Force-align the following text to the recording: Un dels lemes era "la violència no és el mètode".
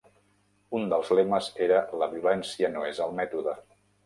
Un 0.79 0.87
dels 0.93 1.11
lemes 1.19 1.49
era 1.67 1.83
"la 2.05 2.09
violència 2.15 2.73
no 2.79 2.87
és 2.95 3.03
el 3.07 3.15
mètode". 3.23 3.55